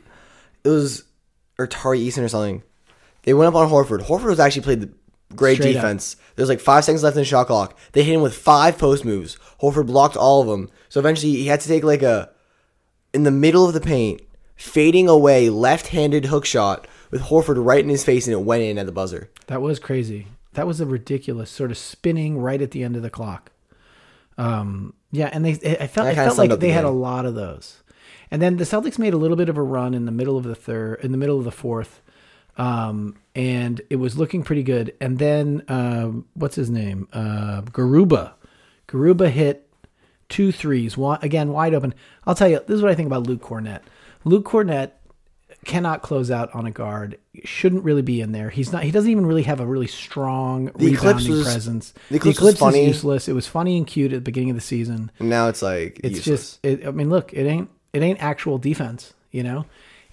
It 0.65 0.69
was 0.69 1.05
or 1.57 1.65
Tari 1.65 1.99
Eason 2.01 2.23
or 2.23 2.27
something. 2.27 2.63
They 3.23 3.33
went 3.33 3.47
up 3.47 3.55
on 3.55 3.69
Horford. 3.69 4.05
Horford 4.05 4.25
was 4.25 4.39
actually 4.41 4.63
played 4.63 4.81
the 4.81 4.89
great 5.35 5.55
Straight 5.55 5.73
defense. 5.73 6.15
Up. 6.15 6.35
There's 6.35 6.49
like 6.49 6.59
five 6.59 6.83
seconds 6.83 7.03
left 7.03 7.15
in 7.15 7.21
the 7.21 7.25
shot 7.25 7.47
clock. 7.47 7.77
They 7.93 8.03
hit 8.03 8.13
him 8.13 8.21
with 8.21 8.35
five 8.35 8.77
post 8.77 9.05
moves. 9.05 9.37
Horford 9.61 9.87
blocked 9.87 10.17
all 10.17 10.41
of 10.41 10.47
them. 10.47 10.69
So 10.89 10.99
eventually 10.99 11.33
he 11.33 11.47
had 11.47 11.61
to 11.61 11.67
take 11.67 11.83
like 11.83 12.03
a 12.03 12.29
in 13.13 13.23
the 13.23 13.31
middle 13.31 13.65
of 13.65 13.73
the 13.73 13.81
paint, 13.81 14.21
fading 14.55 15.07
away 15.07 15.49
left-handed 15.49 16.25
hook 16.25 16.45
shot 16.45 16.87
with 17.11 17.23
Horford 17.23 17.63
right 17.63 17.83
in 17.83 17.89
his 17.89 18.03
face, 18.03 18.27
and 18.27 18.33
it 18.33 18.41
went 18.41 18.63
in 18.63 18.77
at 18.77 18.85
the 18.85 18.91
buzzer. 18.91 19.29
That 19.47 19.61
was 19.61 19.79
crazy. 19.79 20.27
That 20.53 20.67
was 20.67 20.81
a 20.81 20.85
ridiculous 20.85 21.49
sort 21.49 21.71
of 21.71 21.77
spinning 21.77 22.39
right 22.39 22.61
at 22.61 22.71
the 22.71 22.83
end 22.83 22.95
of 22.95 23.01
the 23.01 23.09
clock. 23.09 23.51
Um, 24.37 24.93
yeah, 25.11 25.29
and 25.31 25.45
they 25.45 25.51
I 25.79 25.87
felt 25.87 26.07
I 26.07 26.15
felt 26.15 26.37
like 26.37 26.49
they 26.51 26.67
the 26.67 26.73
had 26.73 26.83
a 26.83 26.89
lot 26.89 27.25
of 27.25 27.35
those. 27.35 27.81
And 28.29 28.41
then 28.41 28.57
the 28.57 28.65
Celtics 28.65 28.99
made 28.99 29.13
a 29.13 29.17
little 29.17 29.37
bit 29.37 29.49
of 29.49 29.57
a 29.57 29.61
run 29.61 29.93
in 29.93 30.05
the 30.05 30.11
middle 30.11 30.37
of 30.37 30.43
the 30.43 30.55
third, 30.55 30.99
in 31.01 31.11
the 31.11 31.17
middle 31.17 31.37
of 31.37 31.45
the 31.45 31.51
fourth, 31.51 32.01
um, 32.57 33.15
and 33.35 33.81
it 33.89 33.97
was 33.97 34.17
looking 34.17 34.43
pretty 34.43 34.63
good. 34.63 34.93
And 34.99 35.17
then 35.17 35.63
um, 35.69 36.25
what's 36.33 36.55
his 36.55 36.69
name? 36.69 37.07
Uh, 37.13 37.61
Garuba. 37.61 38.33
Garuba 38.87 39.29
hit 39.29 39.66
two 40.29 40.51
threes, 40.51 40.97
one 40.97 41.19
again 41.21 41.51
wide 41.51 41.73
open. 41.73 41.93
I'll 42.25 42.35
tell 42.35 42.49
you, 42.49 42.59
this 42.67 42.75
is 42.75 42.81
what 42.81 42.91
I 42.91 42.95
think 42.95 43.07
about 43.07 43.23
Luke 43.23 43.41
Kornet. 43.41 43.81
Luke 44.23 44.45
Kornet 44.45 44.91
cannot 45.65 46.01
close 46.01 46.31
out 46.31 46.53
on 46.53 46.65
a 46.65 46.71
guard. 46.71 47.17
Shouldn't 47.43 47.83
really 47.83 48.01
be 48.01 48.21
in 48.21 48.31
there. 48.31 48.49
He's 48.49 48.71
not. 48.71 48.83
He 48.83 48.91
doesn't 48.91 49.09
even 49.09 49.25
really 49.25 49.43
have 49.43 49.59
a 49.59 49.65
really 49.65 49.87
strong 49.87 50.65
the 50.75 50.95
rebounding 50.95 51.31
was, 51.31 51.43
presence. 51.43 51.93
The 52.09 52.17
eclipse, 52.17 52.39
the 52.39 52.47
eclipse 52.47 52.75
is 52.75 52.87
useless. 52.87 53.27
It 53.27 53.33
was 53.33 53.47
funny 53.47 53.77
and 53.77 53.85
cute 53.85 54.13
at 54.13 54.17
the 54.17 54.21
beginning 54.21 54.51
of 54.51 54.55
the 54.55 54.61
season. 54.61 55.11
And 55.19 55.29
now 55.29 55.47
it's 55.47 55.61
like 55.61 55.99
it's 56.03 56.17
useless. 56.17 56.59
just. 56.61 56.65
It, 56.65 56.87
I 56.87 56.91
mean, 56.91 57.09
look, 57.09 57.33
it 57.33 57.45
ain't. 57.45 57.69
It 57.93 58.01
ain't 58.01 58.21
actual 58.21 58.57
defense. 58.57 59.13
You 59.31 59.43
know. 59.43 59.65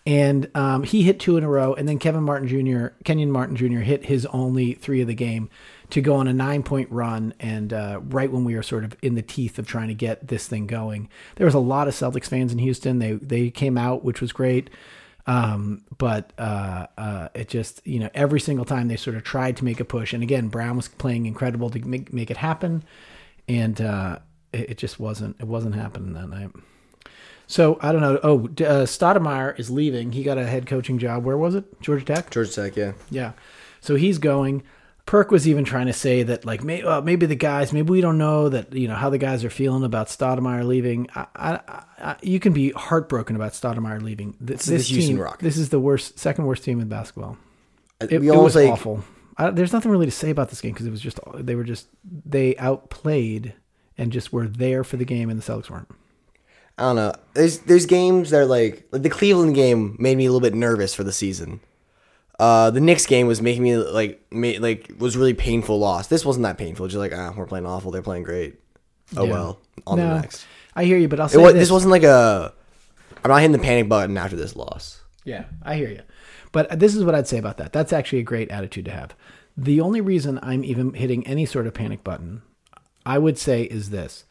And 0.07 0.51
um, 0.55 0.83
he 0.83 1.03
hit 1.03 1.19
two 1.19 1.39
in 1.39 1.45
a 1.45 1.49
row, 1.49 1.73
and 1.73 1.89
then 1.89 1.99
Kevin 1.99 2.25
Martin 2.25 2.47
Jr., 2.47 2.89
Kenyon 3.05 3.31
Martin 3.31 3.57
Jr. 3.57 3.79
hit 3.79 4.05
his 4.05 4.27
only 4.27 4.75
three 4.75 5.01
of 5.01 5.07
the 5.07 5.15
game 5.15 5.49
to 5.91 6.03
go 6.03 6.17
on 6.17 6.29
a 6.29 6.33
nine 6.33 6.63
point 6.63 6.91
run. 6.91 7.33
And 7.41 7.73
uh, 7.73 8.01
right 8.03 8.31
when 8.31 8.45
we 8.45 8.55
were 8.55 8.63
sort 8.63 8.85
of 8.85 8.95
in 9.01 9.15
the 9.15 9.23
teeth 9.23 9.59
of 9.59 9.67
trying 9.67 9.89
to 9.89 9.95
get 9.95 10.29
this 10.29 10.47
thing 10.47 10.67
going, 10.67 11.09
there 11.37 11.47
was 11.47 11.55
a 11.55 11.59
lot 11.59 11.89
of 11.89 11.95
Celtics 11.95 12.27
fans 12.27 12.53
in 12.53 12.59
Houston. 12.59 12.99
They 12.99 13.13
they 13.13 13.51
came 13.51 13.79
out, 13.79 14.05
which 14.05 14.21
was 14.21 14.33
great. 14.33 14.69
Um, 15.27 15.85
but 15.97 16.35
uh, 16.37 16.87
uh, 16.99 17.29
it 17.35 17.49
just 17.49 17.87
you 17.87 17.99
know 17.99 18.11
every 18.13 18.41
single 18.41 18.67
time 18.67 18.89
they 18.89 18.97
sort 18.97 19.17
of 19.17 19.25
tried 19.25 19.57
to 19.57 19.65
make 19.65 19.81
a 19.81 19.85
push, 19.87 20.13
and 20.13 20.23
again 20.23 20.49
Brown 20.49 20.77
was 20.77 20.89
playing 20.89 21.25
incredible 21.25 21.71
to 21.71 21.79
make 21.79 22.13
make 22.13 22.31
it 22.31 22.37
happen, 22.37 22.85
and 23.49 23.81
uh, 23.81 24.19
it, 24.53 24.71
it 24.71 24.79
just 24.79 25.01
wasn't 25.01 25.37
it 25.41 25.47
wasn't 25.47 25.75
happening 25.75 26.13
that 26.13 26.29
night. 26.29 26.51
So 27.47 27.79
I 27.81 27.93
don't 27.93 28.01
know. 28.01 28.19
Oh, 28.23 28.45
uh, 28.45 28.87
Stoudamire 28.87 29.59
is 29.59 29.71
leaving. 29.71 30.13
He 30.13 30.23
got 30.23 30.39
a 30.39 30.47
head 30.47 30.67
coaching 30.67 30.99
job. 30.99 31.25
Where 31.25 31.37
was 31.37 31.55
it? 31.55 31.81
Georgia 31.81 32.05
Tech. 32.05 32.31
Georgia 32.31 32.53
Tech, 32.53 32.77
yeah. 32.77 32.93
Yeah. 33.11 33.33
So 33.81 33.97
he's 33.97 34.19
going. 34.19 34.63
Perk 35.07 35.31
was 35.31 35.47
even 35.47 35.65
trying 35.65 35.87
to 35.87 35.93
say 35.93 36.23
that 36.23 36.47
like 36.47 36.65
may, 36.65 36.83
uh, 36.83 37.03
maybe 37.03 37.27
the 37.27 37.35
guys 37.35 37.75
maybe 37.75 37.91
we 37.91 38.01
don't 38.01 38.17
know 38.17 38.49
that 38.49 38.73
you 38.73 38.89
know 38.89 38.95
how 38.95 39.11
the 39.11 39.19
guys 39.19 39.45
are 39.45 39.51
feeling 39.51 39.85
about 39.85 40.07
Stoudamire 40.07 40.65
leaving. 40.67 41.11
I, 41.15 41.27
I, 41.37 41.61
I, 41.99 42.17
you 42.23 42.41
can 42.41 42.55
be 42.55 42.71
heartbroken 42.71 43.37
about 43.37 43.53
Stoudamire 43.53 44.01
leaving. 44.01 44.35
This, 44.41 44.65
this 44.65 44.89
team, 44.89 45.19
Rockets. 45.19 45.43
This 45.43 45.59
is 45.59 45.69
the 45.69 45.79
worst, 45.79 46.19
second 46.19 46.47
worst 46.47 46.65
team 46.65 46.81
in 46.81 46.89
basketball. 46.89 47.37
It, 48.01 48.13
it 48.13 48.21
was 48.21 48.57
like, 48.57 48.71
awful. 48.71 49.05
I, 49.37 49.51
there's 49.51 49.75
nothing 49.75 49.91
really 49.91 50.07
to 50.07 50.13
say 50.13 50.31
about 50.31 50.49
this 50.49 50.63
game 50.63 50.73
because 50.73 50.87
it 50.87 50.91
was 50.91 51.03
just 51.03 51.19
they 51.35 51.55
were 51.55 51.65
just 51.65 51.89
they 52.25 52.57
outplayed 52.57 53.53
and 53.99 54.11
just 54.11 54.33
were 54.33 54.49
there 54.49 54.85
for 54.85 54.97
the 54.97 55.05
game, 55.05 55.29
and 55.29 55.41
the 55.41 55.45
Celtics 55.45 55.69
weren't. 55.69 55.91
I 56.79 56.83
don't 56.83 56.97
know. 56.97 57.13
There's 57.35 57.59
there's 57.61 57.87
games 57.87 58.31
that 58.31 58.39
are 58.39 58.47
like, 58.47 58.87
like 58.91 59.03
the 59.03 59.11
Cleveland 59.11 59.55
game 59.55 59.97
made 59.99 60.17
me 60.17 60.27
a 60.27 60.29
little 60.31 60.41
bit 60.41 60.55
nervous 60.55 60.95
for 60.95 61.05
the 61.05 61.13
season. 61.13 61.61
Uh, 62.39 62.71
the 62.71 62.81
Knicks 62.81 63.07
game 63.07 63.29
was 63.29 63.41
making 63.41 63.63
me 63.63 63.77
like 63.77 64.25
made, 64.33 64.61
like 64.61 64.91
was 64.99 65.17
really 65.17 65.35
painful 65.35 65.79
loss. 65.79 66.09
This 66.09 66.25
wasn't 66.25 66.43
that 66.43 66.59
painful. 66.59 66.89
Just 66.89 66.99
like 66.99 67.13
ah, 67.15 67.33
we're 67.37 67.47
playing 67.47 67.67
awful. 67.67 67.91
They're 67.93 68.03
playing 68.03 68.25
great. 68.25 68.57
Oh 69.17 69.25
Yeah. 69.25 69.31
well. 69.33 69.61
On 69.87 69.99
No, 69.99 70.09
the 70.15 70.21
next. 70.21 70.47
I 70.75 70.85
hear 70.85 70.99
you, 70.99 71.07
but 71.09 71.21
I'll 71.21 71.27
It 71.27 71.31
say 71.31 71.39
was, 71.43 71.53
this. 71.53 71.63
this 71.63 71.71
wasn't 71.71 71.93
like 71.93 72.03
a. 72.03 72.53
I'm 73.23 73.29
not 73.31 73.37
hitting 73.41 73.53
the 73.53 73.59
panic 73.59 73.89
button 73.89 74.17
after 74.19 74.37
this 74.37 74.57
loss. 74.57 75.03
Yeah, 75.25 75.45
I 75.63 75.77
hear 75.77 75.89
you. 75.89 76.03
But 76.53 76.79
this 76.79 76.95
is 76.95 77.05
what 77.05 77.15
I'd 77.15 77.29
say 77.29 77.39
about 77.39 77.57
that. 77.59 77.73
That's 77.73 77.93
actually 77.93 78.19
a 78.19 78.25
great 78.25 78.51
attitude 78.51 78.85
to 78.87 78.91
have. 78.91 79.15
The 79.57 79.81
only 79.81 80.01
reason 80.01 80.39
I'm 80.43 80.65
even 80.65 80.93
hitting 80.95 81.27
any 81.27 81.47
sort 81.47 81.67
of 81.67 81.75
panic 81.75 82.03
button, 82.05 82.43
I 83.07 83.19
would 83.19 83.39
say, 83.39 83.63
is 83.63 83.91
this 83.91 84.25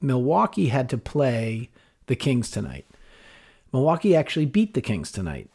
Milwaukee 0.00 0.68
had 0.68 0.88
to 0.90 0.98
play 0.98 1.70
the 2.06 2.16
Kings 2.16 2.50
tonight. 2.50 2.86
Milwaukee 3.72 4.16
actually 4.16 4.46
beat 4.46 4.74
the 4.74 4.80
Kings 4.80 5.12
tonight, 5.12 5.50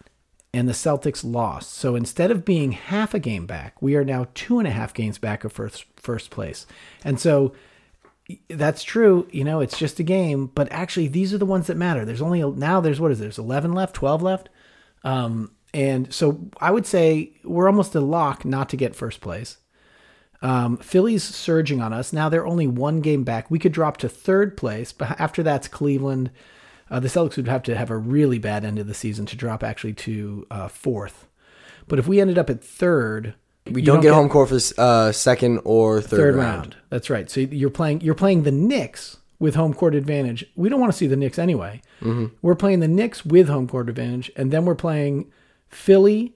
and 0.54 0.68
the 0.68 0.74
Celtics 0.74 1.24
lost. 1.24 1.74
So 1.74 1.96
instead 1.96 2.30
of 2.30 2.46
being 2.46 2.74
half 2.74 3.14
a 3.14 3.20
game 3.20 3.46
back, 3.46 3.82
we 3.82 3.96
are 3.96 4.06
now 4.06 4.28
two 4.34 4.60
and 4.60 4.68
a 4.68 4.72
half 4.72 4.94
games 4.94 5.18
back 5.18 5.44
of 5.44 5.52
first, 5.52 5.86
first 5.96 6.30
place. 6.30 6.68
And 7.04 7.20
so 7.20 7.54
that's 8.50 8.84
true. 8.84 9.28
You 9.32 9.44
know, 9.44 9.60
it's 9.60 9.78
just 9.78 10.00
a 10.00 10.04
game, 10.04 10.48
but 10.54 10.72
actually, 10.72 11.08
these 11.08 11.34
are 11.34 11.38
the 11.38 11.46
ones 11.46 11.68
that 11.68 11.78
matter. 11.78 12.06
There's 12.06 12.22
only 12.22 12.44
now. 12.44 12.80
There's 12.82 13.00
what 13.00 13.12
is 13.12 13.20
there? 13.20 13.28
there's 13.28 13.40
11 13.40 13.74
left, 13.74 13.96
12 13.96 14.22
left, 14.22 14.50
um, 15.04 15.52
and 15.74 16.14
so 16.14 16.50
I 16.62 16.72
would 16.72 16.86
say 16.86 17.34
we're 17.44 17.68
almost 17.68 17.96
a 17.96 18.02
lock 18.02 18.46
not 18.46 18.70
to 18.70 18.78
get 18.78 18.96
first 18.96 19.22
place. 19.22 19.58
Um, 20.44 20.78
Philly's 20.78 21.24
surging 21.24 21.82
on 21.82 21.94
us 21.94 22.14
now. 22.14 22.30
They're 22.30 22.46
only 22.46 22.68
one 22.68 23.02
game 23.02 23.24
back. 23.24 23.50
We 23.50 23.58
could 23.58 23.72
drop 23.72 23.98
to 23.98 24.10
third 24.10 24.56
place, 24.56 24.92
but 24.92 25.20
after 25.20 25.42
that's 25.42 25.68
Cleveland. 25.68 26.30
Uh, 26.92 27.00
the 27.00 27.08
Celtics 27.08 27.38
would 27.38 27.48
have 27.48 27.64
to 27.64 27.76
have 27.76 27.90
a 27.90 27.98
really 27.98 28.38
bad 28.38 28.64
end 28.64 28.78
of 28.78 28.86
the 28.86 28.94
season 28.94 29.26
to 29.28 29.36
drop 29.36 29.64
actually 29.64 29.94
to 29.94 30.46
uh, 30.52 30.68
fourth. 30.68 31.28
But 31.88 31.98
if 31.98 32.08
we 32.08 32.20
ended 32.22 32.38
up 32.38 32.52
at 32.52 32.64
third, 32.64 33.34
We 33.66 33.82
you 33.82 33.86
don't, 33.88 34.02
get, 34.02 34.14
home 34.14 34.30
court 34.30 34.50
for 34.50 34.60
uh, 34.78 35.12
second 35.12 35.62
or 35.64 36.02
third, 36.02 36.18
third 36.18 36.36
round. 36.36 36.58
round. 36.58 36.76
That's 36.90 37.10
right. 37.10 37.32
So 37.32 37.40
you're 37.40 37.72
playing 37.72 38.02
you're 38.02 38.14
playing 38.14 38.44
the 38.44 38.52
Knicks 38.52 39.18
with 39.40 39.56
home 39.56 39.74
court 39.74 39.96
advantage. 39.96 40.46
We 40.56 40.70
don't 40.70 40.80
want 40.80 40.92
to 40.92 40.98
see 40.98 41.08
the 41.08 41.16
Knicks 41.16 41.40
anyway. 41.40 41.82
Mm-hmm. 42.02 42.36
We're 42.44 42.54
playing 42.56 42.82
the 42.82 42.88
Knicks 42.88 43.26
with 43.26 43.48
home 43.48 43.68
court 43.68 43.90
advantage, 43.90 44.32
and 44.36 44.52
then 44.52 44.66
we're 44.66 44.76
playing 44.76 45.32
Philly 45.70 46.36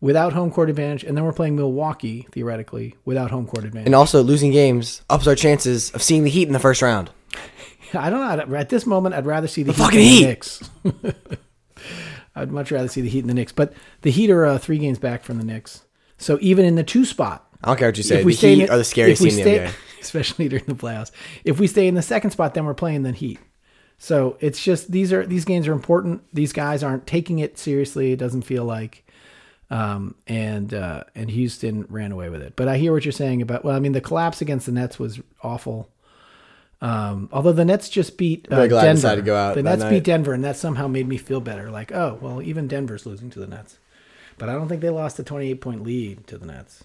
without 0.00 0.32
home 0.32 0.50
court 0.50 0.70
advantage, 0.70 1.04
and 1.04 1.16
then 1.16 1.24
we're 1.24 1.32
playing 1.32 1.56
Milwaukee 1.56 2.26
theoretically 2.32 2.94
without 3.04 3.30
home 3.30 3.46
court 3.46 3.64
advantage. 3.64 3.86
And 3.86 3.94
also, 3.94 4.22
losing 4.22 4.52
games 4.52 5.02
ups 5.10 5.26
our 5.26 5.34
chances 5.34 5.90
of 5.92 6.02
seeing 6.02 6.24
the 6.24 6.30
Heat 6.30 6.46
in 6.46 6.52
the 6.52 6.58
first 6.58 6.82
round. 6.82 7.10
I 7.94 8.10
don't 8.10 8.50
know. 8.50 8.56
At 8.56 8.68
this 8.68 8.86
moment, 8.86 9.14
I'd 9.14 9.26
rather 9.26 9.48
see 9.48 9.62
the, 9.62 9.72
Heat 9.72 9.78
fucking 9.78 10.00
Heat! 10.00 10.20
the 10.20 10.26
Knicks. 10.26 10.70
I'd 12.36 12.52
much 12.52 12.70
rather 12.70 12.88
see 12.88 13.00
the 13.00 13.08
Heat 13.08 13.22
than 13.22 13.28
the 13.28 13.34
Knicks, 13.34 13.52
but 13.52 13.72
the 14.02 14.10
Heat 14.10 14.30
are 14.30 14.46
uh, 14.46 14.58
three 14.58 14.78
games 14.78 14.98
back 14.98 15.24
from 15.24 15.38
the 15.38 15.44
Knicks. 15.44 15.84
So 16.18 16.38
even 16.40 16.64
in 16.64 16.74
the 16.74 16.84
two 16.84 17.04
spot, 17.04 17.48
I 17.62 17.68
don't 17.68 17.78
care 17.78 17.88
what 17.88 17.96
you 17.96 18.02
say. 18.02 18.20
if 18.20 18.24
we 18.24 18.32
the 18.32 18.38
stay 18.38 18.52
in 18.52 18.60
Heat 18.60 18.70
are 18.70 18.78
the 18.78 18.84
scariest 18.84 19.22
team 19.22 19.38
in 19.38 19.44
the 19.44 19.50
NBA. 19.50 19.72
especially 20.00 20.48
during 20.48 20.64
the 20.66 20.74
playoffs. 20.74 21.10
If 21.44 21.58
we 21.58 21.66
stay 21.66 21.88
in 21.88 21.94
the 21.94 22.02
second 22.02 22.30
spot, 22.30 22.54
then 22.54 22.64
we're 22.64 22.74
playing 22.74 23.02
the 23.02 23.12
Heat. 23.12 23.38
So 23.98 24.36
it's 24.40 24.62
just 24.62 24.92
these 24.92 25.12
are 25.12 25.26
these 25.26 25.44
games 25.44 25.66
are 25.66 25.72
important. 25.72 26.22
These 26.32 26.52
guys 26.52 26.84
aren't 26.84 27.06
taking 27.06 27.40
it 27.40 27.58
seriously. 27.58 28.12
It 28.12 28.18
doesn't 28.18 28.42
feel 28.42 28.64
like, 28.64 29.04
um, 29.70 30.14
and 30.26 30.72
uh, 30.72 31.04
and 31.14 31.30
Houston 31.30 31.86
ran 31.88 32.12
away 32.12 32.28
with 32.28 32.42
it. 32.42 32.54
But 32.56 32.68
I 32.68 32.78
hear 32.78 32.92
what 32.92 33.04
you're 33.04 33.12
saying 33.12 33.42
about. 33.42 33.64
Well, 33.64 33.76
I 33.76 33.80
mean, 33.80 33.92
the 33.92 34.00
collapse 34.00 34.40
against 34.40 34.66
the 34.66 34.72
Nets 34.72 34.98
was 34.98 35.20
awful. 35.42 35.90
Um, 36.80 37.28
although 37.32 37.52
the 37.52 37.64
Nets 37.64 37.88
just 37.88 38.16
beat 38.16 38.46
uh, 38.52 38.66
glad 38.68 38.72
I 38.80 38.86
Denver. 38.86 38.94
decided 38.94 39.22
to 39.22 39.26
go 39.26 39.36
out 39.36 39.54
the 39.56 39.62
Nets 39.64 39.82
night. 39.82 39.90
beat 39.90 40.04
Denver, 40.04 40.32
and 40.32 40.44
that 40.44 40.56
somehow 40.56 40.86
made 40.86 41.08
me 41.08 41.16
feel 41.16 41.40
better. 41.40 41.70
Like, 41.70 41.92
oh 41.92 42.18
well, 42.20 42.40
even 42.40 42.68
Denver's 42.68 43.04
losing 43.04 43.30
to 43.30 43.40
the 43.40 43.48
Nets, 43.48 43.78
but 44.38 44.48
I 44.48 44.52
don't 44.52 44.68
think 44.68 44.80
they 44.80 44.90
lost 44.90 45.18
a 45.18 45.24
28 45.24 45.60
point 45.60 45.82
lead 45.82 46.26
to 46.28 46.38
the 46.38 46.46
Nets. 46.46 46.84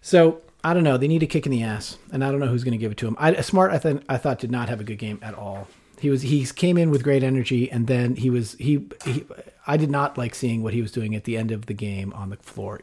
So 0.00 0.40
I 0.62 0.72
don't 0.72 0.84
know. 0.84 0.96
They 0.96 1.08
need 1.08 1.22
a 1.22 1.26
kick 1.26 1.46
in 1.46 1.52
the 1.52 1.62
ass, 1.62 1.98
and 2.12 2.24
I 2.24 2.30
don't 2.30 2.38
know 2.40 2.46
who's 2.46 2.64
going 2.64 2.72
to 2.72 2.78
give 2.78 2.92
it 2.92 2.98
to 2.98 3.06
them. 3.06 3.16
I, 3.18 3.40
Smart, 3.40 3.72
I 3.72 3.78
thought, 3.78 4.02
I 4.08 4.16
thought 4.18 4.38
did 4.38 4.50
not 4.52 4.68
have 4.68 4.80
a 4.80 4.84
good 4.84 4.98
game 4.98 5.18
at 5.20 5.34
all. 5.34 5.66
He 6.04 6.10
was 6.10 6.20
he 6.20 6.44
came 6.44 6.76
in 6.76 6.90
with 6.90 7.02
great 7.02 7.22
energy, 7.22 7.70
and 7.70 7.86
then 7.86 8.16
he 8.16 8.28
was 8.28 8.56
he, 8.58 8.86
he 9.06 9.24
I 9.66 9.78
did 9.78 9.90
not 9.90 10.18
like 10.18 10.34
seeing 10.34 10.62
what 10.62 10.74
he 10.74 10.82
was 10.82 10.92
doing 10.92 11.14
at 11.14 11.24
the 11.24 11.34
end 11.34 11.50
of 11.50 11.64
the 11.64 11.72
game 11.72 12.12
on 12.12 12.28
the 12.28 12.36
floor. 12.36 12.82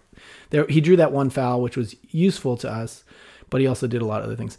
There 0.49 0.65
he 0.65 0.81
drew 0.81 0.95
that 0.95 1.11
one 1.11 1.29
foul, 1.29 1.61
which 1.61 1.77
was 1.77 1.95
useful 2.09 2.57
to 2.57 2.67
us, 2.67 3.03
but 3.51 3.61
he 3.61 3.67
also 3.67 3.85
did 3.85 4.01
a 4.01 4.05
lot 4.05 4.21
of 4.21 4.25
other 4.25 4.35
things. 4.35 4.57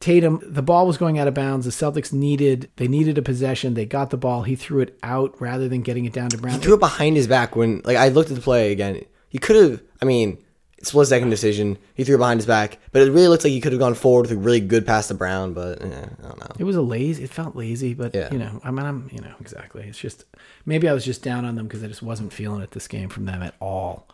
Tatum, 0.00 0.40
the 0.42 0.62
ball 0.62 0.86
was 0.86 0.96
going 0.96 1.18
out 1.18 1.28
of 1.28 1.34
bounds. 1.34 1.66
The 1.66 1.72
Celtics 1.72 2.10
needed 2.10 2.70
they 2.76 2.88
needed 2.88 3.18
a 3.18 3.22
possession. 3.22 3.74
They 3.74 3.84
got 3.84 4.08
the 4.08 4.16
ball. 4.16 4.44
He 4.44 4.56
threw 4.56 4.80
it 4.80 4.98
out 5.02 5.38
rather 5.38 5.68
than 5.68 5.82
getting 5.82 6.06
it 6.06 6.14
down 6.14 6.30
to 6.30 6.38
Brown. 6.38 6.54
He 6.54 6.60
threw 6.60 6.74
it 6.76 6.80
behind 6.80 7.16
his 7.16 7.26
back 7.26 7.54
when, 7.54 7.82
like, 7.84 7.98
I 7.98 8.08
looked 8.08 8.30
at 8.30 8.36
the 8.36 8.42
play 8.42 8.72
again. 8.72 9.04
He 9.28 9.38
could 9.38 9.56
have, 9.56 9.82
I 10.00 10.04
mean, 10.04 10.42
split 10.84 11.08
second 11.08 11.30
decision. 11.30 11.78
He 11.94 12.04
threw 12.04 12.14
it 12.14 12.18
behind 12.18 12.38
his 12.38 12.46
back, 12.46 12.78
but 12.92 13.02
it 13.02 13.10
really 13.10 13.28
looks 13.28 13.44
like 13.44 13.52
he 13.52 13.60
could 13.60 13.72
have 13.72 13.78
gone 13.78 13.94
forward 13.94 14.22
with 14.22 14.32
a 14.32 14.36
really 14.40 14.60
good 14.60 14.86
pass 14.86 15.08
to 15.08 15.14
Brown. 15.14 15.52
But 15.52 15.82
eh, 15.82 15.86
I 15.86 16.28
don't 16.28 16.40
know. 16.40 16.56
It 16.58 16.64
was 16.64 16.76
a 16.76 16.82
lazy. 16.82 17.24
It 17.24 17.30
felt 17.30 17.56
lazy, 17.56 17.94
but 17.94 18.14
Yeah. 18.14 18.30
you 18.32 18.38
know, 18.38 18.60
I 18.64 18.70
mean, 18.70 18.86
I'm, 18.86 19.08
you 19.12 19.20
know, 19.20 19.34
exactly. 19.40 19.84
It's 19.88 19.98
just 19.98 20.24
maybe 20.66 20.88
I 20.88 20.92
was 20.92 21.04
just 21.04 21.22
down 21.22 21.44
on 21.44 21.54
them 21.56 21.66
because 21.66 21.82
I 21.82 21.86
just 21.88 22.02
wasn't 22.02 22.32
feeling 22.32 22.62
it 22.62 22.70
this 22.72 22.88
game 22.88 23.08
from 23.08 23.24
them 23.26 23.42
at 23.42 23.54
all. 23.60 24.08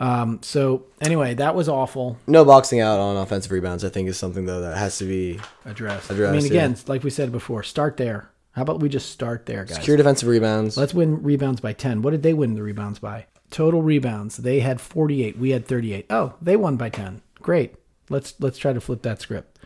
Um, 0.00 0.38
so 0.42 0.86
anyway, 1.02 1.34
that 1.34 1.54
was 1.54 1.68
awful. 1.68 2.16
No 2.26 2.44
boxing 2.44 2.80
out 2.80 2.98
on 2.98 3.18
offensive 3.18 3.52
rebounds, 3.52 3.84
I 3.84 3.90
think, 3.90 4.08
is 4.08 4.16
something 4.16 4.46
though 4.46 4.62
that 4.62 4.78
has 4.78 4.96
to 4.98 5.04
be 5.04 5.38
Addressed. 5.66 6.10
I 6.10 6.14
mean, 6.14 6.46
again, 6.46 6.70
yeah. 6.72 6.82
like 6.86 7.04
we 7.04 7.10
said 7.10 7.30
before, 7.30 7.62
start 7.62 7.98
there. 7.98 8.30
How 8.52 8.62
about 8.62 8.80
we 8.80 8.88
just 8.88 9.10
start 9.10 9.46
there, 9.46 9.64
guys? 9.64 9.76
secure 9.76 9.96
defensive 9.96 10.28
rebounds. 10.28 10.76
Let's 10.76 10.94
win 10.94 11.22
rebounds 11.22 11.60
by 11.60 11.72
10. 11.72 12.02
What 12.02 12.10
did 12.10 12.22
they 12.22 12.32
win 12.32 12.54
the 12.54 12.62
rebounds 12.62 12.98
by? 12.98 13.26
Total 13.50 13.82
rebounds. 13.82 14.38
They 14.38 14.60
had 14.60 14.80
48. 14.80 15.38
We 15.38 15.50
had 15.50 15.66
38. 15.66 16.06
Oh, 16.10 16.34
they 16.40 16.56
won 16.56 16.76
by 16.76 16.88
10. 16.88 17.22
Great. 17.40 17.74
Let's 18.08 18.34
let's 18.38 18.58
try 18.58 18.72
to 18.72 18.80
flip 18.80 19.02
that 19.02 19.20
script. 19.20 19.58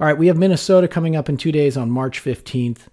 All 0.00 0.06
right, 0.06 0.18
we 0.18 0.26
have 0.26 0.36
Minnesota 0.36 0.88
coming 0.88 1.16
up 1.16 1.28
in 1.28 1.36
2 1.36 1.50
days 1.52 1.76
on 1.76 1.90
March 1.90 2.22
15th. 2.22 2.88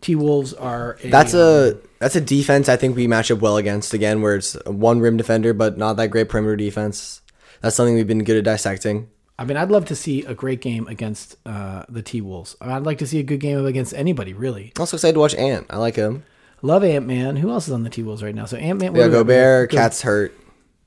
T-Wolves 0.00 0.54
are 0.54 0.96
a, 1.02 1.10
That's 1.10 1.34
a 1.34 1.78
that's 1.98 2.16
a 2.16 2.20
defense 2.20 2.68
I 2.68 2.76
think 2.76 2.96
we 2.96 3.06
match 3.06 3.30
up 3.30 3.40
well 3.40 3.56
against 3.56 3.94
again, 3.94 4.22
where 4.22 4.36
it's 4.36 4.54
one 4.64 5.00
rim 5.00 5.16
defender 5.16 5.52
but 5.52 5.76
not 5.76 5.94
that 5.94 6.08
great 6.08 6.28
perimeter 6.28 6.56
defense. 6.56 7.22
That's 7.60 7.74
something 7.74 7.94
we've 7.94 8.06
been 8.06 8.24
good 8.24 8.36
at 8.36 8.44
dissecting. 8.44 9.08
I 9.38 9.44
mean, 9.44 9.56
I'd 9.56 9.70
love 9.70 9.84
to 9.86 9.96
see 9.96 10.24
a 10.24 10.34
great 10.34 10.60
game 10.60 10.88
against 10.88 11.36
uh, 11.46 11.84
the 11.88 12.02
T-Wolves. 12.02 12.56
I'd 12.60 12.82
like 12.82 12.98
to 12.98 13.06
see 13.06 13.20
a 13.20 13.22
good 13.22 13.38
game 13.38 13.64
against 13.64 13.94
anybody, 13.94 14.32
really. 14.32 14.72
I'm 14.76 14.80
also 14.82 14.96
excited 14.96 15.14
to 15.14 15.20
watch 15.20 15.34
Ant. 15.36 15.66
I 15.70 15.76
like 15.76 15.94
him. 15.94 16.24
Love 16.62 16.82
Ant-Man. 16.84 17.36
Who 17.36 17.50
else 17.50 17.68
is 17.68 17.72
on 17.72 17.84
the 17.84 17.90
T-Wolves 17.90 18.22
right 18.22 18.34
now? 18.34 18.46
So 18.46 18.56
Ant-Man. 18.56 18.94
Yeah, 18.94 19.02
what 19.02 19.12
Gobert, 19.12 19.70
KAT's 19.70 20.02
hurt. 20.02 20.34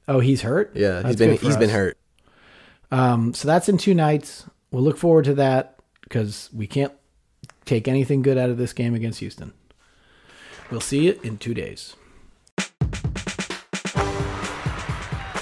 Oh, 0.07 0.19
he's 0.19 0.41
hurt? 0.41 0.71
Yeah, 0.75 1.05
he's 1.05 1.15
been 1.15 1.37
he's 1.37 1.57
been 1.57 1.69
hurt. 1.69 1.97
Um, 2.91 3.33
so 3.33 3.47
that's 3.47 3.69
in 3.69 3.77
two 3.77 3.93
nights. 3.93 4.45
We'll 4.71 4.83
look 4.83 4.97
forward 4.97 5.25
to 5.25 5.33
that 5.35 5.79
because 6.03 6.49
we 6.53 6.67
can't 6.67 6.91
take 7.65 7.87
anything 7.87 8.21
good 8.21 8.37
out 8.37 8.49
of 8.49 8.57
this 8.57 8.73
game 8.73 8.93
against 8.93 9.19
Houston. 9.19 9.53
We'll 10.69 10.81
see 10.81 11.05
you 11.05 11.19
in 11.23 11.37
two 11.37 11.53
days. 11.53 11.95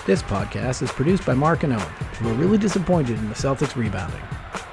This 0.05 0.23
podcast 0.23 0.81
is 0.81 0.91
produced 0.91 1.25
by 1.25 1.35
Mark 1.35 1.63
and 1.63 1.73
Owen, 1.73 1.81
who 2.19 2.29
are 2.29 2.33
really 2.33 2.57
disappointed 2.57 3.17
in 3.19 3.29
the 3.29 3.35
Celtics 3.35 3.75
rebounding. 3.75 4.21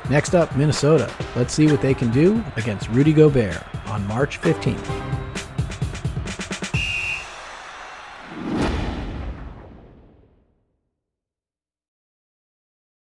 Next 0.08 0.34
up, 0.34 0.54
Minnesota. 0.56 1.12
Let's 1.34 1.52
see 1.52 1.66
what 1.66 1.82
they 1.82 1.92
can 1.92 2.10
do 2.10 2.42
against 2.56 2.88
Rudy 2.88 3.12
Gobert 3.12 3.62
on 3.88 4.06
March 4.06 4.40
15th. 4.40 5.05